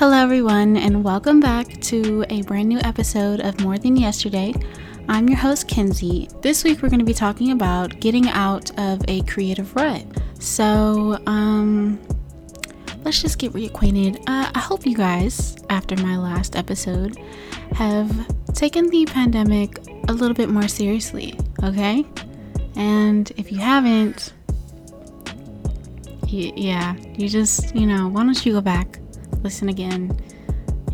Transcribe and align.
Hello, 0.00 0.16
everyone, 0.16 0.78
and 0.78 1.04
welcome 1.04 1.40
back 1.40 1.78
to 1.82 2.24
a 2.30 2.40
brand 2.44 2.70
new 2.70 2.78
episode 2.78 3.40
of 3.40 3.60
More 3.60 3.76
Than 3.76 3.98
Yesterday. 3.98 4.54
I'm 5.10 5.28
your 5.28 5.36
host, 5.36 5.68
Kenzie. 5.68 6.26
This 6.40 6.64
week, 6.64 6.80
we're 6.80 6.88
going 6.88 7.00
to 7.00 7.04
be 7.04 7.12
talking 7.12 7.50
about 7.50 8.00
getting 8.00 8.26
out 8.30 8.70
of 8.78 9.02
a 9.08 9.20
creative 9.24 9.76
rut. 9.76 10.02
So, 10.38 11.18
um, 11.26 12.00
let's 13.04 13.20
just 13.20 13.38
get 13.38 13.52
reacquainted. 13.52 14.20
Uh, 14.20 14.50
I 14.54 14.58
hope 14.58 14.86
you 14.86 14.96
guys, 14.96 15.58
after 15.68 15.94
my 15.96 16.16
last 16.16 16.56
episode, 16.56 17.18
have 17.72 18.10
taken 18.54 18.88
the 18.88 19.04
pandemic 19.04 19.80
a 20.08 20.14
little 20.14 20.34
bit 20.34 20.48
more 20.48 20.66
seriously, 20.66 21.38
okay? 21.62 22.06
And 22.74 23.30
if 23.36 23.52
you 23.52 23.58
haven't, 23.58 24.32
y- 26.22 26.54
yeah, 26.56 26.96
you 27.18 27.28
just, 27.28 27.76
you 27.76 27.86
know, 27.86 28.08
why 28.08 28.24
don't 28.24 28.46
you 28.46 28.54
go 28.54 28.62
back, 28.62 28.98
listen 29.42 29.68
again, 29.68 30.18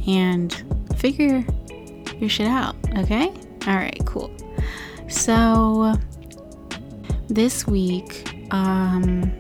and 0.07 0.53
figure 0.97 1.45
your 2.19 2.29
shit 2.29 2.47
out, 2.47 2.77
okay? 2.99 3.33
All 3.67 3.77
right, 3.77 4.01
cool. 4.05 4.31
So, 5.09 5.95
this 7.29 7.67
week, 7.67 8.33
um, 8.53 9.33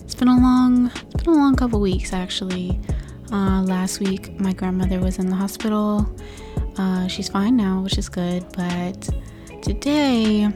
it's 0.00 0.14
been 0.14 0.28
a 0.28 0.38
long, 0.38 0.90
it's 1.12 1.24
been 1.24 1.34
a 1.34 1.38
long 1.38 1.56
couple 1.56 1.80
weeks 1.80 2.12
actually. 2.12 2.80
Uh, 3.32 3.62
last 3.62 3.98
week, 3.98 4.38
my 4.38 4.52
grandmother 4.52 5.00
was 5.00 5.18
in 5.18 5.28
the 5.28 5.34
hospital. 5.36 6.06
Uh, 6.78 7.08
she's 7.08 7.28
fine 7.28 7.56
now, 7.56 7.80
which 7.80 7.98
is 7.98 8.08
good. 8.08 8.44
But 8.56 9.08
today, 9.62 10.48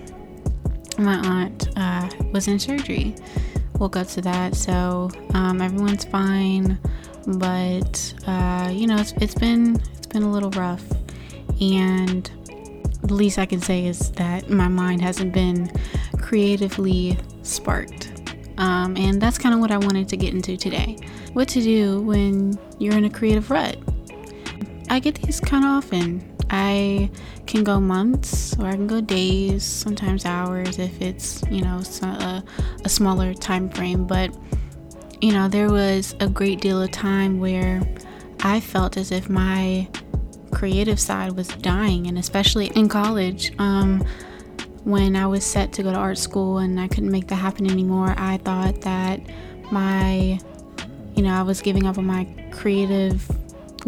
my 0.99 1.17
aunt 1.27 1.69
uh, 1.77 2.09
was 2.33 2.47
in 2.47 2.59
surgery. 2.59 3.17
We'll 3.79 3.91
up 3.97 4.07
to 4.09 4.21
that, 4.23 4.55
so 4.55 5.11
um, 5.35 5.61
everyone's 5.61 6.05
fine. 6.05 6.79
But 7.27 8.15
uh, 8.27 8.71
you 8.73 8.87
know, 8.87 8.97
it's, 8.97 9.13
it's 9.13 9.35
been 9.35 9.77
it's 9.97 10.07
been 10.07 10.23
a 10.23 10.31
little 10.31 10.51
rough, 10.51 10.85
and 11.61 12.31
the 13.03 13.15
least 13.15 13.39
I 13.39 13.47
can 13.47 13.61
say 13.61 13.87
is 13.87 14.11
that 14.13 14.51
my 14.51 14.69
mind 14.69 15.03
hasn't 15.03 15.33
been 15.33 15.71
creatively 16.19 17.19
sparked. 17.43 18.13
Um, 18.59 18.95
and 18.97 19.21
that's 19.23 19.39
kind 19.39 19.55
of 19.55 19.61
what 19.61 19.71
I 19.71 19.79
wanted 19.79 20.09
to 20.11 20.17
get 20.19 20.35
into 20.35 20.57
today. 20.57 20.99
What 21.33 21.49
to 21.49 21.63
do 21.63 22.03
when 22.03 22.59
you're 22.79 22.95
in 22.95 23.07
a 23.07 23.11
creative 23.11 23.51
rut. 23.51 23.79
I 24.91 24.99
get 24.99 25.15
these 25.15 25.41
kind 25.41 25.65
of 25.65 25.71
often. 25.71 26.37
I 26.51 27.11
can 27.47 27.65
go 27.65 27.81
months 27.81 28.59
or 28.59 28.67
I 28.67 28.73
can 28.73 28.87
go 28.87 29.01
days, 29.01 29.65
sometimes 29.65 30.27
hours 30.27 30.79
if 30.79 31.01
it's, 31.01 31.43
you 31.51 31.63
know, 31.63 31.81
a, 32.03 32.45
a 32.85 32.89
smaller 32.89 33.33
time 33.33 33.71
frame. 33.71 34.07
But, 34.07 34.37
you 35.21 35.33
know, 35.33 35.49
there 35.49 35.71
was 35.71 36.15
a 36.21 36.29
great 36.29 36.61
deal 36.61 36.81
of 36.83 36.91
time 36.91 37.41
where 37.41 37.83
I 38.43 38.61
felt 38.61 38.97
as 38.97 39.13
if 39.13 39.29
my 39.29 39.89
creative 40.51 40.99
side 40.99 41.33
was 41.33 41.49
dying, 41.49 42.07
and 42.07 42.19
especially 42.19 42.67
in 42.69 42.89
college. 42.89 43.53
Um, 43.59 44.05
when 44.85 45.15
I 45.15 45.27
was 45.27 45.45
set 45.45 45.73
to 45.75 45.83
go 45.83 45.93
to 45.93 45.99
art 45.99 46.17
school 46.17 46.59
and 46.59 46.81
I 46.81 46.89
couldn't 46.89 47.11
make 47.11 47.27
that 47.29 47.37
happen 47.37 47.71
anymore, 47.71 48.15
I 48.17 48.39
thought 48.39 48.81
that 48.81 49.21
my, 49.71 50.41
you 51.15 51.23
know, 51.23 51.35
I 51.35 51.43
was 51.43 51.61
giving 51.61 51.87
up 51.87 51.99
on 51.99 52.07
my 52.07 52.25
creative 52.51 53.31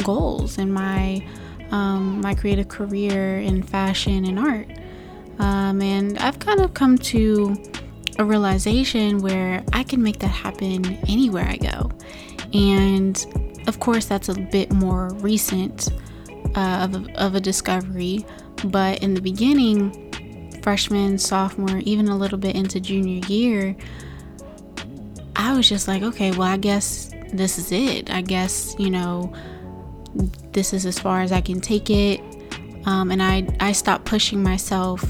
goals 0.05 0.59
and 0.59 0.73
my 0.73 1.27
um, 1.71 2.21
my 2.21 2.35
creative 2.35 2.69
career 2.69 3.39
in 3.39 3.63
fashion 3.63 4.27
and 4.27 4.39
art. 4.39 4.69
Um, 5.39 5.81
and 5.81 6.19
I've 6.19 6.39
kind 6.39 6.61
of 6.61 6.75
come 6.75 6.99
to 6.99 7.57
a 8.19 8.25
realization 8.25 9.19
where 9.19 9.65
I 9.73 9.83
can 9.83 10.03
make 10.03 10.19
that 10.21 10.29
happen 10.29 10.99
anywhere 11.09 11.47
I 11.47 11.57
go. 11.57 11.91
And 12.53 13.63
of 13.67 13.81
course, 13.81 14.07
that's 14.07 14.29
a 14.29 14.35
bit 14.35 14.73
more 14.73 15.13
recent 15.15 15.89
uh, 16.55 16.89
of, 16.89 16.95
a, 16.95 17.23
of 17.23 17.35
a 17.35 17.41
discovery. 17.41 18.25
But 18.65 19.03
in 19.03 19.15
the 19.15 19.21
beginning, 19.21 20.61
freshman, 20.63 21.19
sophomore, 21.19 21.79
even 21.79 22.09
a 22.09 22.17
little 22.17 22.39
bit 22.39 22.55
into 22.55 22.81
junior 22.81 23.27
year, 23.27 23.77
I 25.37 25.55
was 25.57 25.69
just 25.69 25.89
like, 25.89 26.03
okay, 26.03 26.31
well, 26.33 26.43
I 26.43 26.57
guess 26.57 27.11
this 27.33 27.59
is 27.59 27.73
it. 27.73 28.11
I 28.11 28.21
guess, 28.21 28.77
you 28.79 28.91
know, 28.91 29.33
this 30.53 30.73
is 30.73 30.85
as 30.85 30.99
far 30.99 31.23
as 31.23 31.33
I 31.33 31.41
can 31.41 31.61
take 31.61 31.89
it. 31.89 32.21
Um, 32.85 33.11
and 33.11 33.23
I, 33.23 33.49
I 33.61 33.73
stopped 33.73 34.05
pushing 34.05 34.43
myself 34.43 35.05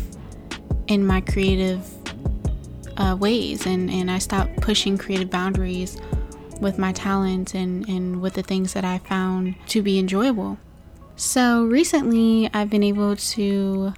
in 0.86 1.04
my 1.04 1.20
creative 1.20 1.86
uh, 2.96 3.16
ways 3.18 3.66
and, 3.66 3.90
and 3.90 4.10
I 4.10 4.18
stopped 4.18 4.60
pushing 4.60 4.98
creative 4.98 5.30
boundaries 5.30 5.96
with 6.60 6.78
my 6.78 6.92
talent 6.92 7.54
and, 7.54 7.88
and 7.88 8.22
with 8.22 8.34
the 8.34 8.42
things 8.42 8.72
that 8.74 8.84
I 8.84 8.98
found 8.98 9.56
to 9.68 9.82
be 9.82 9.98
enjoyable. 9.98 10.58
So 11.16 11.64
recently, 11.64 12.48
I've 12.54 12.70
been 12.70 12.82
able 12.82 13.16
to 13.16 13.92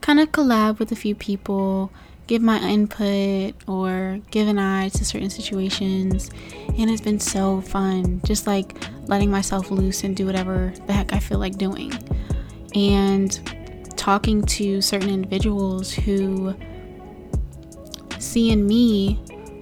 kind 0.00 0.20
of 0.20 0.32
collab 0.32 0.78
with 0.78 0.90
a 0.92 0.96
few 0.96 1.14
people, 1.14 1.92
give 2.26 2.42
my 2.42 2.58
input, 2.58 3.54
or 3.68 4.20
give 4.30 4.48
an 4.48 4.58
eye 4.58 4.88
to 4.90 5.04
certain 5.04 5.30
situations. 5.30 6.30
And 6.78 6.90
it's 6.90 7.00
been 7.00 7.20
so 7.20 7.60
fun, 7.60 8.20
just 8.24 8.46
like 8.46 8.76
letting 9.08 9.30
myself 9.30 9.70
loose 9.70 10.02
and 10.02 10.16
do 10.16 10.26
whatever 10.26 10.72
the 10.86 10.92
heck 10.92 11.12
I 11.12 11.18
feel 11.18 11.38
like 11.38 11.56
doing. 11.56 11.92
And 12.74 13.38
talking 13.96 14.42
to 14.42 14.80
certain 14.82 15.08
individuals 15.08 15.92
who 15.92 16.54
see 18.36 18.50
in 18.50 18.66
me 18.66 19.14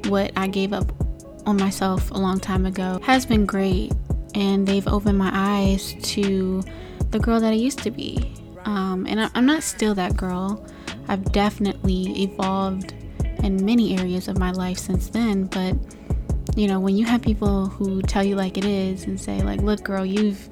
what 0.09 0.33
I 0.37 0.49
gave 0.49 0.73
up 0.73 0.93
on 1.47 1.57
myself 1.57 2.11
a 2.11 2.19
long 2.19 2.41
time 2.41 2.67
ago 2.67 2.99
has 3.05 3.25
been 3.25 3.47
great. 3.47 3.93
And 4.35 4.67
they've 4.67 4.89
opened 4.89 5.17
my 5.17 5.31
eyes 5.33 5.95
to 6.15 6.61
the 7.11 7.21
girl 7.21 7.39
that 7.39 7.53
I 7.53 7.55
used 7.55 7.79
to 7.85 7.93
be. 7.93 8.35
Um, 8.65 9.07
and 9.07 9.31
I'm 9.33 9.47
not 9.47 9.63
still 9.63 9.95
that 9.95 10.17
girl. 10.17 10.67
I've 11.07 11.23
definitely 11.31 12.25
evolved 12.25 12.95
in 13.45 13.65
many 13.65 13.97
areas 13.97 14.27
of 14.27 14.39
my 14.39 14.51
life 14.51 14.79
since 14.79 15.09
then. 15.09 15.45
But 15.45 15.77
you 16.57 16.67
know, 16.67 16.81
when 16.81 16.97
you 16.97 17.05
have 17.05 17.23
people 17.23 17.67
who 17.67 18.03
tell 18.03 18.25
you 18.25 18.35
like 18.35 18.59
it 18.59 18.65
is 18.65 19.05
and 19.05 19.21
say 19.21 19.41
like, 19.43 19.61
"Look, 19.61 19.85
girl, 19.85 20.05
you've 20.05 20.49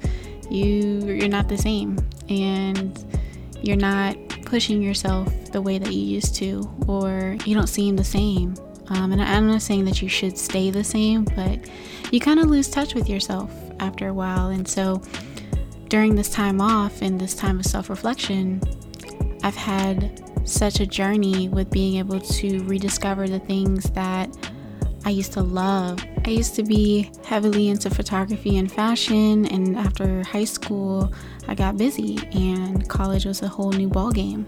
you 0.49 1.01
you're 1.01 1.27
not 1.27 1.49
the 1.49 1.57
same, 1.57 1.97
and 2.29 2.97
you're 3.61 3.75
not 3.75 4.15
pushing 4.53 4.83
yourself 4.83 5.27
the 5.51 5.59
way 5.59 5.79
that 5.79 5.91
you 5.91 6.05
used 6.05 6.35
to, 6.35 6.69
or 6.87 7.35
you 7.43 7.55
don't 7.55 7.65
seem 7.65 7.95
the 7.95 8.03
same." 8.03 8.53
Um, 8.89 9.11
and 9.11 9.19
I'm 9.19 9.47
not 9.47 9.63
saying 9.63 9.85
that 9.85 9.99
you 9.99 10.07
should 10.07 10.37
stay 10.37 10.69
the 10.69 10.83
same, 10.83 11.23
but 11.35 11.59
you 12.11 12.19
kind 12.19 12.39
of 12.39 12.45
lose 12.45 12.69
touch 12.69 12.93
with 12.93 13.09
yourself 13.09 13.51
after 13.79 14.09
a 14.09 14.13
while, 14.13 14.49
and 14.49 14.67
so 14.67 15.01
during 15.89 16.13
this 16.13 16.29
time 16.29 16.61
off 16.61 17.01
and 17.01 17.19
this 17.19 17.33
time 17.33 17.59
of 17.59 17.65
self 17.65 17.89
reflection, 17.89 18.61
I've 19.41 19.55
had 19.55 20.21
such 20.45 20.79
a 20.79 20.85
journey 20.85 21.49
with 21.49 21.71
being 21.71 21.95
able 21.97 22.19
to 22.19 22.63
rediscover 22.65 23.27
the 23.27 23.39
things 23.39 23.89
that 23.91 24.29
I 25.03 25.09
used 25.09 25.33
to 25.33 25.41
love. 25.41 25.97
I 26.25 26.29
used 26.29 26.55
to 26.55 26.63
be 26.63 27.11
heavily 27.25 27.67
into 27.67 27.89
photography 27.89 28.57
and 28.57 28.71
fashion, 28.71 29.45
and 29.47 29.77
after 29.77 30.23
high 30.23 30.45
school, 30.45 31.13
I 31.47 31.55
got 31.55 31.77
busy, 31.77 32.17
and 32.31 32.87
college 32.87 33.25
was 33.25 33.41
a 33.41 33.47
whole 33.47 33.71
new 33.71 33.89
ballgame. 33.89 34.45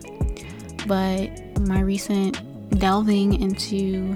But 0.88 1.60
my 1.68 1.82
recent 1.82 2.42
delving 2.80 3.42
into 3.42 4.16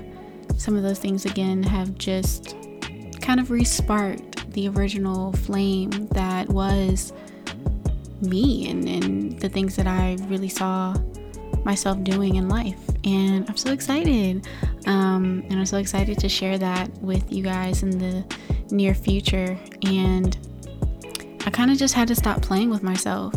some 0.57 0.75
of 0.75 0.83
those 0.83 0.99
things 0.99 1.25
again 1.25 1.63
have 1.63 1.97
just 1.97 2.55
kind 3.21 3.39
of 3.39 3.47
resparked 3.47 4.51
the 4.53 4.69
original 4.69 5.33
flame 5.33 6.07
that 6.11 6.47
was 6.49 7.13
me 8.21 8.69
and, 8.69 8.87
and 8.87 9.39
the 9.39 9.49
things 9.49 9.75
that 9.75 9.87
I 9.87 10.17
really 10.27 10.49
saw 10.49 10.95
myself 11.63 12.03
doing 12.03 12.35
in 12.35 12.49
life. 12.49 12.79
And 13.03 13.49
I'm 13.49 13.57
so 13.57 13.71
excited. 13.71 14.47
Um, 14.89 15.43
and 15.49 15.59
I'm 15.59 15.67
so 15.67 15.77
excited 15.77 16.17
to 16.17 16.27
share 16.27 16.57
that 16.57 16.91
with 16.97 17.31
you 17.31 17.43
guys 17.43 17.83
in 17.83 17.99
the 17.99 18.25
near 18.71 18.95
future. 18.95 19.55
And 19.85 20.35
I 21.45 21.51
kind 21.51 21.69
of 21.69 21.77
just 21.77 21.93
had 21.93 22.07
to 22.07 22.15
stop 22.15 22.41
playing 22.41 22.71
with 22.71 22.81
myself. 22.81 23.35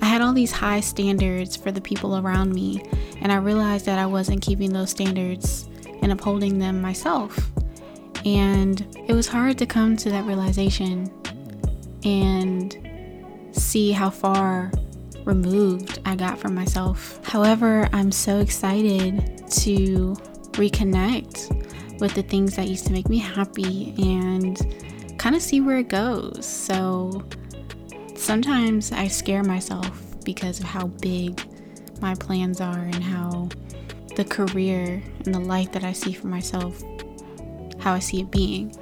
I 0.00 0.06
had 0.06 0.22
all 0.22 0.32
these 0.32 0.50
high 0.50 0.80
standards 0.80 1.54
for 1.54 1.70
the 1.70 1.82
people 1.82 2.16
around 2.16 2.54
me, 2.54 2.82
and 3.20 3.30
I 3.30 3.36
realized 3.36 3.84
that 3.84 3.98
I 3.98 4.06
wasn't 4.06 4.40
keeping 4.40 4.72
those 4.72 4.88
standards 4.90 5.68
and 6.00 6.12
upholding 6.12 6.58
them 6.58 6.80
myself. 6.80 7.38
And 8.24 8.80
it 9.06 9.12
was 9.12 9.28
hard 9.28 9.58
to 9.58 9.66
come 9.66 9.98
to 9.98 10.08
that 10.08 10.24
realization 10.24 11.12
and 12.04 12.74
see 13.52 13.92
how 13.92 14.08
far 14.08 14.72
removed 15.24 15.98
I 16.06 16.16
got 16.16 16.38
from 16.38 16.54
myself. 16.54 17.20
However, 17.22 17.86
I'm 17.92 18.10
so 18.10 18.38
excited 18.38 19.46
to 19.50 20.16
reconnect 20.52 22.00
with 22.00 22.14
the 22.14 22.22
things 22.22 22.56
that 22.56 22.68
used 22.68 22.86
to 22.86 22.92
make 22.92 23.08
me 23.08 23.18
happy 23.18 23.94
and 23.98 24.58
kind 25.18 25.36
of 25.36 25.42
see 25.42 25.60
where 25.60 25.78
it 25.78 25.88
goes. 25.88 26.46
So 26.46 27.22
sometimes 28.16 28.92
I 28.92 29.08
scare 29.08 29.44
myself 29.44 29.90
because 30.24 30.60
of 30.60 30.66
how 30.66 30.86
big 30.86 31.40
my 32.00 32.14
plans 32.14 32.60
are 32.60 32.78
and 32.78 33.02
how 33.02 33.48
the 34.16 34.24
career 34.24 35.02
and 35.24 35.34
the 35.34 35.40
life 35.40 35.72
that 35.72 35.84
I 35.84 35.92
see 35.92 36.12
for 36.12 36.26
myself, 36.26 36.82
how 37.78 37.92
I 37.92 37.98
see 37.98 38.20
it 38.20 38.30
being. 38.30 38.74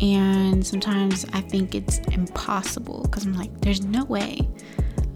And 0.00 0.66
sometimes 0.66 1.24
I 1.32 1.40
think 1.40 1.74
it's 1.74 1.98
impossible 2.12 3.02
because 3.04 3.24
I'm 3.24 3.34
like, 3.34 3.60
there's 3.60 3.84
no 3.84 4.04
way 4.04 4.40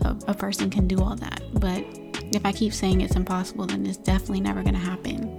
a, 0.02 0.16
a 0.28 0.34
person 0.34 0.70
can 0.70 0.86
do 0.86 1.00
all 1.00 1.16
that. 1.16 1.42
But 1.54 1.84
if 2.32 2.44
I 2.44 2.52
keep 2.52 2.72
saying 2.72 3.00
it's 3.00 3.16
impossible, 3.16 3.66
then 3.66 3.86
it's 3.86 3.96
definitely 3.96 4.40
never 4.40 4.62
going 4.62 4.74
to 4.74 4.80
happen. 4.80 5.38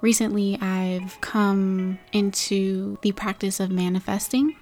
Recently, 0.00 0.56
I've 0.60 1.20
come 1.20 1.98
into 2.12 2.98
the 3.02 3.12
practice 3.12 3.58
of 3.58 3.70
manifesting 3.70 4.54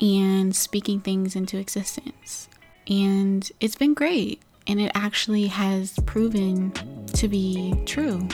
and 0.00 0.54
speaking 0.54 1.00
things 1.00 1.34
into 1.34 1.58
existence. 1.58 2.48
And 2.88 3.50
it's 3.60 3.74
been 3.74 3.94
great. 3.94 4.40
And 4.68 4.80
it 4.80 4.92
actually 4.94 5.48
has 5.48 5.98
proven 6.06 6.72
to 7.14 7.28
be 7.28 7.74
true. 7.86 8.28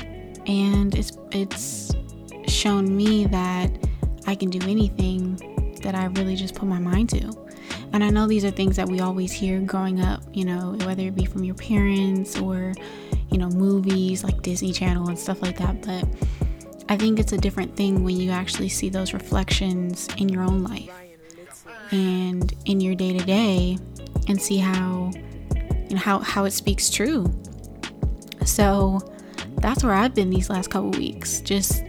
And 0.46 0.94
it's 0.94 1.16
it's 1.30 1.92
shown 2.46 2.94
me 2.94 3.26
that 3.26 3.70
I 4.26 4.34
can 4.34 4.50
do 4.50 4.60
anything 4.68 5.36
that 5.82 5.94
I 5.94 6.06
really 6.06 6.36
just 6.36 6.54
put 6.54 6.68
my 6.68 6.78
mind 6.78 7.08
to. 7.10 7.32
And 7.92 8.04
I 8.04 8.10
know 8.10 8.26
these 8.26 8.44
are 8.44 8.50
things 8.50 8.76
that 8.76 8.88
we 8.88 9.00
always 9.00 9.32
hear 9.32 9.60
growing 9.60 10.00
up, 10.02 10.22
you 10.32 10.44
know, 10.44 10.76
whether 10.84 11.02
it 11.02 11.14
be 11.14 11.24
from 11.24 11.44
your 11.44 11.54
parents 11.54 12.38
or, 12.38 12.74
you 13.30 13.38
know, 13.38 13.48
movies 13.48 14.24
like 14.24 14.42
Disney 14.42 14.72
Channel 14.72 15.08
and 15.08 15.18
stuff 15.18 15.42
like 15.42 15.58
that. 15.58 15.82
But 15.82 16.04
I 16.88 16.96
think 16.96 17.18
it's 17.18 17.32
a 17.32 17.38
different 17.38 17.76
thing 17.76 18.04
when 18.04 18.16
you 18.16 18.30
actually 18.30 18.68
see 18.68 18.88
those 18.88 19.12
reflections 19.12 20.08
in 20.16 20.28
your 20.28 20.42
own 20.42 20.62
life 20.64 20.90
and 21.90 22.52
in 22.64 22.80
your 22.80 22.94
day 22.94 23.16
to 23.16 23.24
day 23.24 23.78
and 24.26 24.40
see 24.40 24.58
how, 24.58 25.10
you 25.88 25.96
know, 25.96 25.98
how, 25.98 26.18
how 26.20 26.44
it 26.44 26.52
speaks 26.52 26.90
true. 26.90 27.32
So 28.44 29.00
that's 29.56 29.84
where 29.84 29.94
I've 29.94 30.14
been 30.14 30.30
these 30.30 30.48
last 30.48 30.70
couple 30.70 30.90
weeks, 30.90 31.40
just 31.40 31.84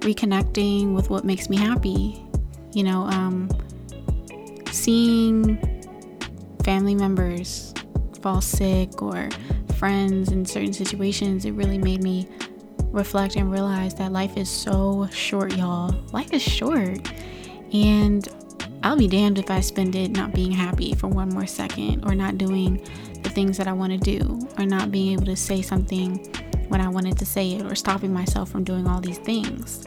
reconnecting 0.00 0.94
with 0.94 1.10
what 1.10 1.24
makes 1.24 1.48
me 1.48 1.56
happy. 1.56 2.24
You 2.72 2.84
know, 2.84 3.02
um, 3.02 3.48
seeing 4.70 5.58
family 6.64 6.94
members 6.94 7.74
fall 8.20 8.40
sick 8.40 9.02
or 9.02 9.28
friends 9.82 10.30
in 10.30 10.46
certain 10.46 10.72
situations, 10.72 11.44
it 11.44 11.50
really 11.54 11.76
made 11.76 12.04
me 12.04 12.28
reflect 12.92 13.34
and 13.34 13.50
realize 13.50 13.92
that 13.96 14.12
life 14.12 14.36
is 14.36 14.48
so 14.48 15.08
short, 15.10 15.56
y'all. 15.56 15.92
Life 16.12 16.32
is 16.32 16.40
short. 16.40 17.12
And 17.72 18.28
I'll 18.84 18.96
be 18.96 19.08
damned 19.08 19.40
if 19.40 19.50
I 19.50 19.58
spend 19.58 19.96
it 19.96 20.12
not 20.12 20.32
being 20.32 20.52
happy 20.52 20.94
for 20.94 21.08
one 21.08 21.30
more 21.30 21.48
second 21.48 22.04
or 22.04 22.14
not 22.14 22.38
doing 22.38 22.76
the 23.24 23.28
things 23.28 23.56
that 23.56 23.66
I 23.66 23.72
want 23.72 23.90
to 23.92 23.98
do 23.98 24.48
or 24.56 24.66
not 24.66 24.92
being 24.92 25.14
able 25.14 25.24
to 25.24 25.34
say 25.34 25.62
something 25.62 26.32
when 26.68 26.80
I 26.80 26.88
wanted 26.88 27.18
to 27.18 27.26
say 27.26 27.50
it 27.54 27.66
or 27.66 27.74
stopping 27.74 28.12
myself 28.12 28.52
from 28.52 28.62
doing 28.62 28.86
all 28.86 29.00
these 29.00 29.18
things. 29.18 29.84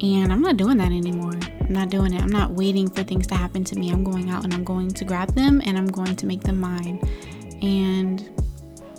And 0.00 0.32
I'm 0.32 0.42
not 0.42 0.58
doing 0.58 0.76
that 0.76 0.92
anymore. 0.92 1.34
I'm 1.60 1.72
not 1.72 1.90
doing 1.90 2.14
it. 2.14 2.22
I'm 2.22 2.30
not 2.30 2.52
waiting 2.52 2.88
for 2.88 3.02
things 3.02 3.26
to 3.26 3.34
happen 3.34 3.64
to 3.64 3.76
me. 3.76 3.90
I'm 3.90 4.04
going 4.04 4.30
out 4.30 4.44
and 4.44 4.54
I'm 4.54 4.62
going 4.62 4.90
to 4.90 5.04
grab 5.04 5.34
them 5.34 5.60
and 5.64 5.76
I'm 5.76 5.88
going 5.88 6.14
to 6.14 6.24
make 6.24 6.42
them 6.42 6.60
mine. 6.60 7.00
And 7.62 8.39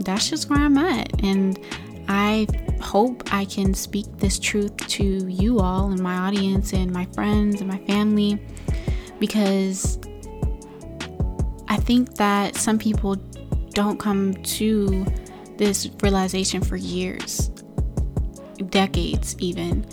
that's 0.01 0.29
just 0.29 0.49
where 0.49 0.59
I'm 0.59 0.77
at. 0.77 1.23
And 1.23 1.59
I 2.07 2.47
hope 2.81 3.33
I 3.33 3.45
can 3.45 3.73
speak 3.73 4.05
this 4.17 4.39
truth 4.39 4.75
to 4.77 5.03
you 5.03 5.59
all 5.59 5.91
and 5.91 6.01
my 6.01 6.15
audience 6.17 6.73
and 6.73 6.91
my 6.91 7.05
friends 7.13 7.61
and 7.61 7.69
my 7.69 7.77
family 7.79 8.39
because 9.19 9.99
I 11.67 11.77
think 11.77 12.15
that 12.15 12.55
some 12.55 12.77
people 12.77 13.15
don't 13.73 13.99
come 13.99 14.33
to 14.33 15.05
this 15.57 15.89
realization 16.01 16.61
for 16.61 16.75
years, 16.75 17.49
decades 18.69 19.35
even 19.39 19.85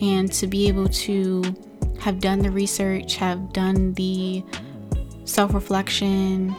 and 0.00 0.32
to 0.32 0.46
be 0.46 0.66
able 0.66 0.88
to 0.88 1.42
have 2.00 2.20
done 2.20 2.38
the 2.38 2.50
research, 2.50 3.16
have 3.16 3.52
done 3.52 3.92
the 3.94 4.42
self 5.24 5.52
reflection 5.52 6.54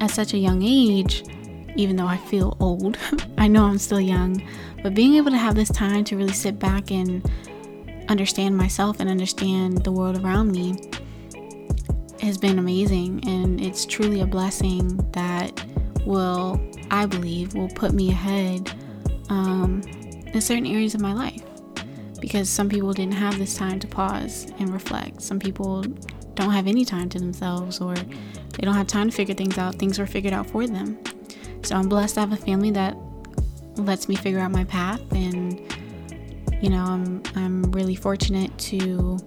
at 0.00 0.10
such 0.10 0.32
a 0.32 0.38
young 0.38 0.62
age, 0.62 1.24
even 1.76 1.96
though 1.96 2.06
I 2.06 2.16
feel 2.16 2.56
old, 2.60 2.98
I 3.38 3.48
know 3.48 3.64
I'm 3.64 3.78
still 3.78 4.00
young, 4.00 4.42
but 4.82 4.94
being 4.94 5.14
able 5.14 5.30
to 5.30 5.36
have 5.36 5.54
this 5.54 5.68
time 5.70 6.04
to 6.04 6.16
really 6.16 6.32
sit 6.32 6.58
back 6.58 6.90
and 6.90 7.28
understand 8.08 8.56
myself 8.56 9.00
and 9.00 9.10
understand 9.10 9.84
the 9.84 9.92
world 9.92 10.22
around 10.22 10.52
me 10.52 10.76
has 12.20 12.38
been 12.38 12.58
amazing. 12.58 13.26
And 13.26 13.60
it's 13.60 13.84
truly 13.84 14.20
a 14.20 14.26
blessing 14.26 14.96
that 15.12 15.64
will, 16.04 16.60
I 16.90 17.06
believe, 17.06 17.54
will 17.54 17.68
put 17.68 17.92
me 17.92 18.10
ahead 18.10 18.72
um, 19.28 19.82
in 20.32 20.40
certain 20.40 20.66
areas 20.66 20.94
of 20.94 21.00
my 21.00 21.12
life 21.12 21.42
because 22.20 22.48
some 22.48 22.68
people 22.68 22.92
didn't 22.92 23.14
have 23.14 23.38
this 23.38 23.56
time 23.56 23.78
to 23.80 23.86
pause 23.86 24.46
and 24.58 24.72
reflect. 24.72 25.22
Some 25.22 25.38
people 25.38 25.82
don't 26.34 26.50
have 26.50 26.66
any 26.66 26.84
time 26.84 27.08
to 27.10 27.18
themselves 27.18 27.80
or 27.80 27.94
they 27.94 28.62
don't 28.62 28.74
have 28.74 28.86
time 28.86 29.10
to 29.10 29.14
figure 29.14 29.34
things 29.34 29.58
out. 29.58 29.76
Things 29.76 29.98
were 29.98 30.06
figured 30.06 30.32
out 30.32 30.48
for 30.48 30.66
them. 30.66 30.98
So 31.66 31.76
I'm 31.76 31.88
blessed 31.88 32.14
to 32.14 32.20
have 32.20 32.32
a 32.32 32.36
family 32.36 32.70
that 32.72 32.96
lets 33.76 34.08
me 34.08 34.16
figure 34.16 34.40
out 34.40 34.50
my 34.50 34.64
path 34.64 35.00
and 35.12 35.60
you 36.62 36.70
know, 36.70 36.82
I'm 36.82 37.22
I'm 37.34 37.62
really 37.72 37.96
fortunate 37.96 38.56
to 38.58 39.18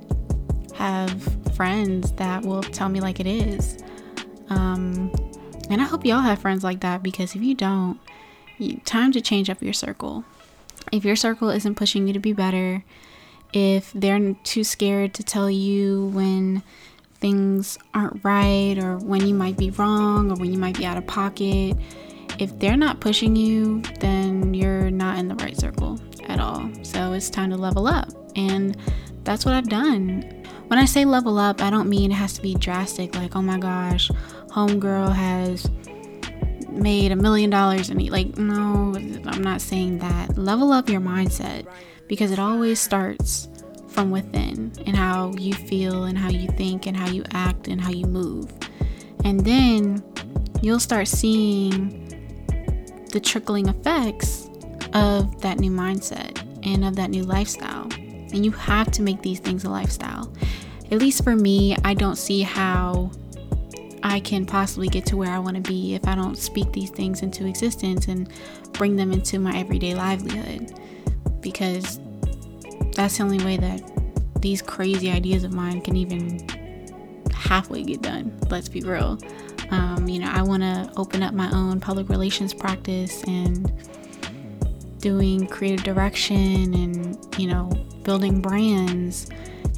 have 0.75 1.11
friends 1.55 2.11
that 2.13 2.43
will 2.43 2.63
tell 2.63 2.89
me 2.89 3.01
like 3.01 3.19
it 3.19 3.27
is. 3.27 3.83
Um, 4.49 5.11
and 5.69 5.79
I 5.79 5.85
hope 5.85 6.05
y'all 6.05 6.21
have 6.21 6.39
friends 6.39 6.63
like 6.63 6.79
that 6.79 7.03
because 7.03 7.35
if 7.35 7.43
you 7.43 7.53
don't, 7.53 7.99
you, 8.57 8.77
time 8.85 9.11
to 9.11 9.21
change 9.21 9.49
up 9.49 9.61
your 9.61 9.73
circle 9.73 10.25
if 10.91 11.05
your 11.05 11.15
circle 11.15 11.49
isn't 11.49 11.75
pushing 11.75 12.07
you 12.07 12.13
to 12.13 12.19
be 12.19 12.33
better, 12.33 12.83
if 13.53 13.91
they're 13.93 14.33
too 14.43 14.63
scared 14.63 15.13
to 15.15 15.23
tell 15.23 15.49
you 15.49 16.07
when 16.07 16.63
things 17.15 17.77
aren't 17.93 18.23
right 18.23 18.77
or 18.77 18.97
when 18.97 19.25
you 19.25 19.33
might 19.33 19.57
be 19.57 19.69
wrong 19.71 20.31
or 20.31 20.35
when 20.35 20.51
you 20.51 20.59
might 20.59 20.77
be 20.77 20.85
out 20.85 20.97
of 20.97 21.05
pocket, 21.07 21.77
if 22.39 22.57
they're 22.57 22.77
not 22.77 23.01
pushing 23.01 23.35
you, 23.35 23.81
then 23.99 24.53
you're 24.53 24.89
not 24.89 25.19
in 25.19 25.27
the 25.27 25.35
right 25.35 25.57
circle 25.57 25.99
at 26.27 26.39
all. 26.39 26.69
So 26.83 27.13
it's 27.13 27.29
time 27.29 27.49
to 27.51 27.57
level 27.57 27.85
up. 27.85 28.09
And 28.35 28.77
that's 29.23 29.45
what 29.45 29.53
I've 29.53 29.69
done. 29.69 30.21
When 30.67 30.79
I 30.79 30.85
say 30.85 31.03
level 31.03 31.37
up, 31.37 31.61
I 31.61 31.69
don't 31.69 31.89
mean 31.89 32.11
it 32.11 32.15
has 32.15 32.33
to 32.33 32.41
be 32.41 32.55
drastic, 32.55 33.15
like, 33.15 33.35
oh 33.35 33.41
my 33.41 33.57
gosh, 33.57 34.09
homegirl 34.49 35.13
has 35.13 35.69
made 36.69 37.11
a 37.11 37.15
million 37.15 37.49
dollars 37.49 37.89
and 37.89 38.09
like 38.09 38.37
no 38.37 38.95
i'm 39.25 39.41
not 39.41 39.59
saying 39.59 39.97
that 39.97 40.37
level 40.37 40.71
up 40.71 40.87
your 40.87 41.01
mindset 41.01 41.67
because 42.07 42.31
it 42.31 42.39
always 42.39 42.79
starts 42.79 43.49
from 43.87 44.11
within 44.11 44.71
and 44.85 44.95
how 44.95 45.31
you 45.37 45.53
feel 45.53 46.03
and 46.05 46.17
how 46.17 46.29
you 46.29 46.47
think 46.49 46.85
and 46.85 46.95
how 46.95 47.09
you 47.09 47.23
act 47.31 47.67
and 47.67 47.81
how 47.81 47.89
you 47.89 48.05
move 48.05 48.51
and 49.25 49.41
then 49.41 50.01
you'll 50.61 50.79
start 50.79 51.07
seeing 51.07 52.08
the 53.09 53.19
trickling 53.19 53.67
effects 53.67 54.49
of 54.93 55.41
that 55.41 55.59
new 55.59 55.71
mindset 55.71 56.41
and 56.65 56.83
of 56.83 56.95
that 56.95 57.09
new 57.09 57.23
lifestyle 57.23 57.87
and 58.31 58.45
you 58.45 58.51
have 58.51 58.91
to 58.91 59.01
make 59.01 59.21
these 59.21 59.39
things 59.39 59.63
a 59.63 59.69
lifestyle 59.69 60.31
at 60.91 60.99
least 60.99 61.23
for 61.23 61.35
me 61.35 61.75
i 61.83 61.93
don't 61.93 62.17
see 62.17 62.41
how 62.41 63.11
I 64.03 64.19
can 64.19 64.45
possibly 64.45 64.87
get 64.87 65.05
to 65.07 65.17
where 65.17 65.29
I 65.29 65.39
want 65.39 65.55
to 65.55 65.61
be 65.61 65.93
if 65.93 66.07
I 66.07 66.15
don't 66.15 66.37
speak 66.37 66.71
these 66.71 66.89
things 66.89 67.21
into 67.21 67.45
existence 67.45 68.07
and 68.07 68.29
bring 68.73 68.95
them 68.95 69.11
into 69.11 69.39
my 69.39 69.57
everyday 69.57 69.93
livelihood. 69.93 70.73
Because 71.41 71.99
that's 72.95 73.17
the 73.17 73.23
only 73.23 73.43
way 73.43 73.57
that 73.57 74.41
these 74.41 74.61
crazy 74.61 75.11
ideas 75.11 75.43
of 75.43 75.53
mine 75.53 75.81
can 75.81 75.95
even 75.95 76.47
halfway 77.33 77.83
get 77.83 78.01
done. 78.01 78.37
Let's 78.49 78.69
be 78.69 78.81
real. 78.81 79.17
Um, 79.71 80.07
you 80.07 80.19
know, 80.19 80.29
I 80.31 80.41
want 80.41 80.63
to 80.63 80.91
open 80.97 81.23
up 81.23 81.33
my 81.33 81.49
own 81.51 81.79
public 81.79 82.09
relations 82.09 82.53
practice 82.53 83.23
and 83.23 83.71
doing 84.99 85.47
creative 85.47 85.83
direction 85.83 86.73
and, 86.73 87.39
you 87.39 87.47
know, 87.47 87.69
building 88.03 88.41
brands. 88.41 89.29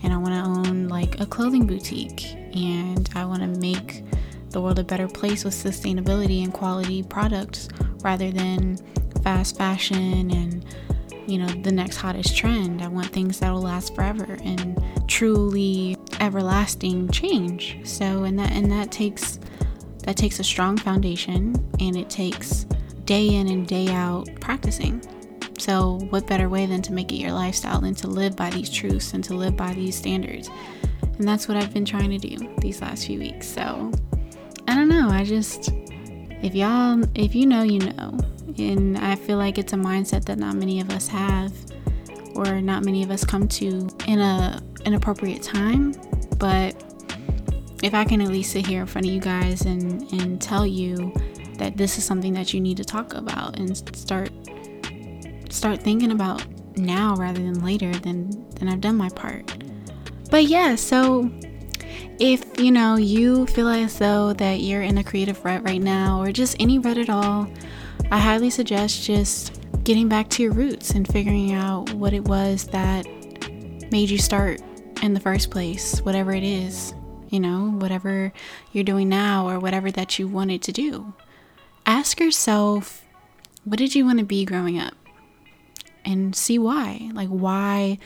And 0.04 0.14
I 0.14 0.18
want 0.18 0.34
to 0.34 0.70
own 0.70 0.88
like 0.88 1.20
a 1.20 1.26
clothing 1.26 1.68
boutique 1.68 2.34
and 2.56 3.10
I 3.16 3.26
want 3.26 3.42
to 3.42 3.60
make 3.60 4.04
the 4.50 4.62
world 4.62 4.80
a 4.80 4.84
better 4.84 5.08
place 5.08 5.44
with 5.44 5.54
sustainability 5.54 6.44
and 6.44 6.54
quality 6.54 7.04
products 7.04 7.70
rather 8.04 8.32
than 8.32 8.78
fast 9.24 9.58
fashion 9.58 10.32
and 10.32 10.66
you 11.28 11.38
know 11.38 11.48
the 11.48 11.72
next 11.72 11.98
hottest 11.98 12.36
trend. 12.36 12.82
I 12.82 12.88
want 12.88 13.08
things 13.08 13.40
that 13.40 13.52
will 13.52 13.62
last 13.62 13.96
forever 13.96 14.38
and 14.44 14.82
truly 15.08 15.98
everlasting 16.20 17.10
change. 17.10 17.78
So 17.84 18.24
and 18.24 18.38
that 18.40 18.52
and 18.52 18.72
that 18.72 18.92
takes 18.92 19.40
that 20.04 20.18
takes 20.18 20.40
a 20.40 20.44
strong 20.44 20.78
foundation 20.78 21.56
and 21.80 21.96
it 21.96 22.10
takes 22.10 22.66
day 23.06 23.36
in 23.36 23.48
and 23.48 23.68
day 23.68 23.90
out 23.90 24.28
practicing. 24.40 25.02
So, 25.58 26.00
what 26.10 26.26
better 26.26 26.50
way 26.50 26.66
than 26.66 26.82
to 26.84 26.94
make 26.94 27.12
it 27.12 27.18
your 27.18 27.32
lifestyle 27.32 27.82
than 27.82 27.94
to 27.96 28.08
live 28.08 28.36
by 28.36 28.50
these 28.50 28.70
truths 28.70 29.14
and 29.14 29.24
to 29.26 29.36
live 29.36 29.56
by 29.56 29.74
these 29.74 29.96
standards? 29.96 30.50
And 31.18 31.28
that's 31.28 31.48
what 31.48 31.56
I've 31.56 31.74
been 31.74 31.86
trying 31.86 32.10
to 32.10 32.18
do 32.18 32.50
these 32.60 32.82
last 32.82 33.06
few 33.06 33.20
weeks. 33.20 33.48
So, 33.48 33.92
I 34.68 34.76
don't 34.76 34.90
know. 34.90 35.10
I 35.10 35.24
just, 35.24 35.70
if 36.42 36.56
y'all, 36.56 37.04
if 37.16 37.36
you 37.36 37.46
know, 37.46 37.64
you 37.64 37.80
know. 37.80 38.18
And 38.58 38.98
I 38.98 39.16
feel 39.16 39.38
like 39.38 39.58
it's 39.58 39.74
a 39.74 39.78
mindset 39.78 40.26
that 40.26 40.38
not 40.38 40.56
many 40.56 40.82
of 40.82 40.90
us 40.90 41.08
have, 41.08 41.54
or 42.36 42.48
or 42.48 42.62
not 42.62 42.84
many 42.84 43.04
of 43.04 43.12
us 43.12 43.24
come 43.24 43.48
to 43.48 43.90
in 44.08 44.20
a 44.20 44.62
an 44.86 44.94
appropriate 44.94 45.44
time. 45.44 45.94
But 46.38 46.91
if 47.82 47.94
I 47.94 48.04
can 48.04 48.22
at 48.22 48.30
least 48.30 48.52
sit 48.52 48.66
here 48.66 48.82
in 48.82 48.88
front 48.88 49.08
of 49.08 49.14
you 49.14 49.20
guys 49.20 49.62
and, 49.62 50.12
and 50.14 50.42
tell 50.42 50.66
you 50.66 51.14
that 51.58 51.78
this 51.78 51.98
is 51.98 52.04
something 52.04 52.34
that 52.34 52.54
you 52.54 52.62
need 52.62 52.78
to 52.78 52.86
talk 52.86 53.14
about 53.14 53.60
and 53.60 53.78
start 53.96 54.32
start 55.50 55.82
thinking 55.82 56.12
about 56.12 56.46
now 56.78 57.16
rather 57.16 57.42
than 57.42 57.64
later, 57.64 57.92
then 57.92 58.46
then 58.56 58.70
I've 58.70 58.82
done 58.82 58.98
my 58.98 59.10
part. 59.10 59.64
But 60.30 60.46
yeah, 60.46 60.76
so 60.76 61.30
if 62.20 62.60
you 62.60 62.72
know 62.72 62.96
you 62.96 63.48
feel 63.48 63.68
as 63.68 63.98
though 63.98 64.34
that 64.34 64.62
you're 64.62 64.82
in 64.82 64.98
a 64.98 65.04
creative 65.04 65.44
rut 65.44 65.64
right 65.64 65.82
now 65.82 66.22
or 66.22 66.32
just 66.32 66.56
any 66.60 66.80
rut 66.80 66.98
at 66.98 67.10
all, 67.10 67.48
I 68.12 68.20
highly 68.20 68.50
suggest 68.50 69.04
just 69.04 69.60
getting 69.84 70.08
back 70.08 70.30
to 70.30 70.44
your 70.44 70.52
roots 70.52 70.92
and 70.92 71.08
figuring 71.08 71.54
out 71.54 71.92
what 71.94 72.14
it 72.14 72.24
was 72.26 72.66
that 72.68 73.06
made 73.92 74.10
you 74.10 74.18
start 74.18 74.62
in 75.02 75.14
the 75.14 75.20
first 75.20 75.50
place, 75.50 76.00
whatever 76.02 76.32
it 76.32 76.44
is, 76.44 76.94
you 77.32 77.40
know, 77.40 77.72
whatever 77.72 78.32
you're 78.72 78.84
doing 78.84 79.10
now 79.10 79.50
or 79.50 79.58
whatever 79.58 79.90
that 79.90 80.20
you 80.20 80.28
wanted 80.28 80.62
to 80.62 80.72
do. 80.72 81.14
Ask 81.88 82.20
yourself, 82.20 83.04
what 83.64 83.80
did 83.80 83.96
you 83.96 84.06
want 84.06 84.20
to 84.20 84.26
be 84.26 84.46
growing 84.46 84.78
up? 84.78 84.94
And 86.06 86.36
see 86.36 86.60
why. 86.60 87.10
Like, 87.14 87.30
why 87.30 87.98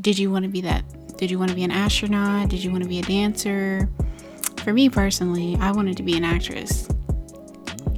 did 0.00 0.18
you 0.18 0.30
want 0.30 0.44
to 0.44 0.48
be 0.48 0.62
that? 0.62 0.84
Did 1.18 1.30
you 1.30 1.38
want 1.38 1.50
to 1.50 1.54
be 1.54 1.62
an 1.62 1.70
astronaut? 1.70 2.48
Did 2.48 2.64
you 2.64 2.70
want 2.70 2.82
to 2.82 2.88
be 2.88 2.98
a 2.98 3.02
dancer? 3.02 3.88
For 4.64 4.72
me 4.72 4.88
personally, 4.88 5.56
I 5.60 5.70
wanted 5.72 5.96
to 5.98 6.02
be 6.02 6.16
an 6.16 6.24
actress. 6.24 6.88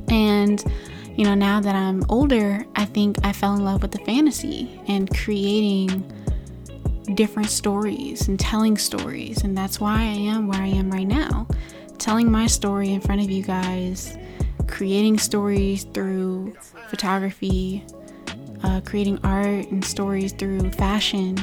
And 0.09 0.63
you 1.17 1.25
know, 1.25 1.35
now 1.35 1.61
that 1.61 1.75
I'm 1.75 2.05
older, 2.09 2.65
I 2.75 2.87
think 2.87 3.19
I 3.23 3.33
fell 3.33 3.55
in 3.55 3.65
love 3.65 3.83
with 3.83 3.93
the 3.93 3.99
fantasy 3.99 4.81
and 4.89 5.15
creating 5.15 6.11
different 7.15 7.51
stories 7.51 8.29
and 8.29 8.39
telling 8.39 8.79
stories. 8.79 9.43
And 9.43 9.57
that's 9.57 9.81
why 9.81 10.01
I 10.01 10.15
am 10.15 10.47
where 10.47 10.61
I 10.61 10.69
am 10.69 10.91
right 10.91 11.07
now. 11.07 11.47
Telling 11.99 12.31
my 12.31 12.47
story 12.47 12.93
in 12.93 13.01
front 13.01 13.21
of 13.21 13.31
you 13.31 13.43
guys, 13.43 14.17
creating 14.67 15.19
stories 15.19 15.85
through 15.85 16.55
photography, 16.89 17.85
uh, 18.63 18.81
creating 18.85 19.19
art 19.25 19.71
and 19.71 19.85
stories 19.85 20.33
through 20.33 20.71
fashion. 20.73 21.37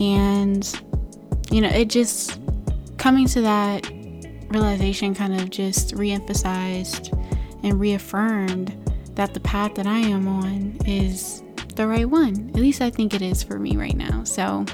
And, 0.00 0.80
you 1.50 1.60
know, 1.60 1.68
it 1.68 1.88
just 1.88 2.40
coming 2.96 3.26
to 3.28 3.40
that 3.42 3.90
realization 4.48 5.14
kind 5.14 5.40
of 5.40 5.50
just 5.50 5.92
re 5.94 6.10
emphasized 6.10 7.12
and 7.62 7.80
reaffirmed 7.80 8.74
that 9.14 9.34
the 9.34 9.40
path 9.40 9.74
that 9.74 9.86
I 9.86 9.98
am 9.98 10.26
on 10.26 10.76
is 10.86 11.43
the 11.76 11.86
right 11.86 12.08
one. 12.08 12.50
At 12.54 12.60
least 12.60 12.80
I 12.80 12.90
think 12.90 13.14
it 13.14 13.22
is 13.22 13.42
for 13.42 13.58
me 13.58 13.76
right 13.76 13.96
now. 13.96 14.24
So 14.24 14.64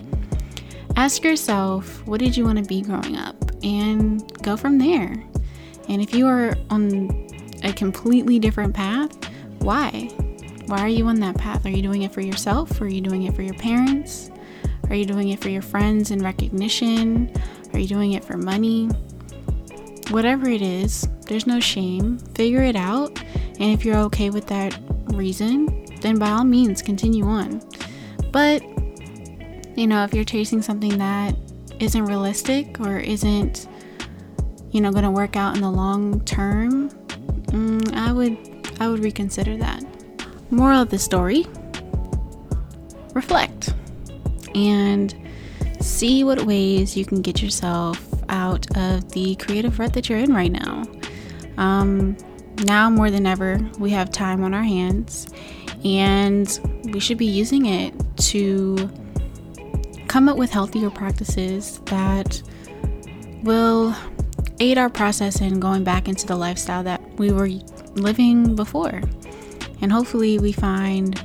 ask 0.96 1.24
yourself, 1.24 2.06
what 2.06 2.20
did 2.20 2.36
you 2.36 2.44
want 2.44 2.58
to 2.58 2.64
be 2.64 2.82
growing 2.82 3.16
up? 3.16 3.36
And 3.62 4.26
go 4.42 4.56
from 4.56 4.78
there. 4.78 5.22
And 5.88 6.00
if 6.00 6.14
you 6.14 6.26
are 6.26 6.56
on 6.70 7.28
a 7.62 7.72
completely 7.72 8.38
different 8.38 8.74
path, 8.74 9.12
why? 9.58 10.10
Why 10.66 10.78
are 10.80 10.88
you 10.88 11.06
on 11.06 11.20
that 11.20 11.36
path? 11.36 11.66
Are 11.66 11.70
you 11.70 11.82
doing 11.82 12.02
it 12.02 12.12
for 12.12 12.20
yourself? 12.20 12.80
Are 12.80 12.88
you 12.88 13.00
doing 13.00 13.24
it 13.24 13.34
for 13.34 13.42
your 13.42 13.54
parents? 13.54 14.30
Are 14.88 14.94
you 14.94 15.04
doing 15.04 15.28
it 15.28 15.40
for 15.40 15.48
your 15.48 15.62
friends 15.62 16.10
and 16.10 16.22
recognition? 16.22 17.32
Are 17.72 17.78
you 17.78 17.88
doing 17.88 18.12
it 18.12 18.24
for 18.24 18.36
money? 18.36 18.86
Whatever 20.10 20.48
it 20.48 20.62
is, 20.62 21.08
there's 21.26 21.46
no 21.46 21.60
shame. 21.60 22.18
Figure 22.34 22.62
it 22.62 22.76
out. 22.76 23.18
And 23.34 23.72
if 23.72 23.84
you're 23.84 23.98
okay 23.98 24.30
with 24.30 24.46
that 24.48 24.78
reason, 25.06 25.79
then 26.00 26.18
by 26.18 26.30
all 26.30 26.44
means 26.44 26.82
continue 26.82 27.24
on. 27.24 27.62
But, 28.32 28.62
you 29.76 29.86
know, 29.86 30.04
if 30.04 30.14
you're 30.14 30.24
chasing 30.24 30.62
something 30.62 30.98
that 30.98 31.34
isn't 31.80 32.04
realistic 32.04 32.80
or 32.80 32.98
isn't, 32.98 33.66
you 34.70 34.80
know, 34.80 34.92
going 34.92 35.04
to 35.04 35.10
work 35.10 35.36
out 35.36 35.56
in 35.56 35.62
the 35.62 35.70
long 35.70 36.20
term, 36.24 36.90
mm, 36.90 37.94
I 37.94 38.12
would 38.12 38.36
I 38.80 38.88
would 38.88 39.00
reconsider 39.00 39.56
that. 39.58 39.84
Moral 40.50 40.82
of 40.82 40.90
the 40.90 40.98
story: 40.98 41.46
reflect 43.14 43.74
and 44.54 45.14
see 45.80 46.24
what 46.24 46.42
ways 46.44 46.96
you 46.96 47.04
can 47.04 47.22
get 47.22 47.42
yourself 47.42 48.06
out 48.28 48.66
of 48.76 49.10
the 49.12 49.34
creative 49.36 49.78
rut 49.78 49.92
that 49.94 50.08
you're 50.08 50.18
in 50.18 50.32
right 50.34 50.52
now. 50.52 50.84
Um, 51.56 52.16
now 52.64 52.90
more 52.90 53.10
than 53.10 53.26
ever, 53.26 53.58
we 53.78 53.90
have 53.90 54.10
time 54.10 54.44
on 54.44 54.54
our 54.54 54.62
hands, 54.62 55.28
and 55.84 56.60
we 56.92 57.00
should 57.00 57.18
be 57.18 57.26
using 57.26 57.66
it 57.66 57.94
to 58.16 58.90
come 60.08 60.28
up 60.28 60.36
with 60.36 60.50
healthier 60.50 60.90
practices 60.90 61.80
that 61.86 62.42
will 63.42 63.94
aid 64.58 64.76
our 64.76 64.90
process 64.90 65.40
in 65.40 65.58
going 65.60 65.84
back 65.84 66.08
into 66.08 66.26
the 66.26 66.36
lifestyle 66.36 66.82
that 66.82 67.00
we 67.18 67.32
were 67.32 67.48
living 67.94 68.54
before. 68.54 69.00
And 69.80 69.90
hopefully, 69.90 70.38
we 70.38 70.52
find 70.52 71.22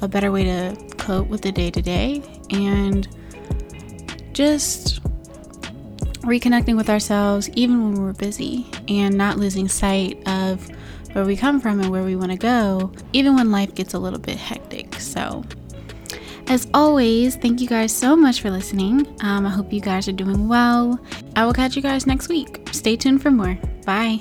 a 0.00 0.08
better 0.08 0.32
way 0.32 0.44
to 0.44 0.76
cope 0.96 1.28
with 1.28 1.42
the 1.42 1.52
day 1.52 1.70
to 1.70 1.82
day 1.82 2.22
and 2.50 3.06
just 4.32 5.02
reconnecting 6.22 6.76
with 6.76 6.88
ourselves 6.90 7.48
even 7.50 7.92
when 7.92 8.02
we're 8.02 8.12
busy 8.12 8.66
and 8.88 9.16
not 9.16 9.38
losing 9.38 9.68
sight 9.68 10.22
of 10.26 10.68
where 11.12 11.24
we 11.24 11.36
come 11.36 11.60
from 11.60 11.80
and 11.80 11.90
where 11.90 12.04
we 12.04 12.16
want 12.16 12.30
to 12.32 12.38
go, 12.38 12.92
even 13.12 13.34
when 13.34 13.50
life 13.50 13.74
gets 13.74 13.94
a 13.94 13.98
little 13.98 14.18
bit 14.18 14.36
hectic. 14.36 14.94
So, 15.00 15.44
as 16.48 16.66
always, 16.72 17.36
thank 17.36 17.60
you 17.60 17.68
guys 17.68 17.94
so 17.94 18.16
much 18.16 18.40
for 18.40 18.50
listening. 18.50 19.06
Um, 19.20 19.44
I 19.44 19.50
hope 19.50 19.72
you 19.72 19.80
guys 19.80 20.08
are 20.08 20.12
doing 20.12 20.48
well. 20.48 20.98
I 21.36 21.44
will 21.44 21.52
catch 21.52 21.76
you 21.76 21.82
guys 21.82 22.06
next 22.06 22.28
week. 22.28 22.68
Stay 22.72 22.96
tuned 22.96 23.22
for 23.22 23.30
more. 23.30 23.58
Bye. 23.84 24.20